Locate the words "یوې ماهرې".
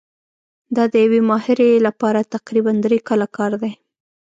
1.05-1.69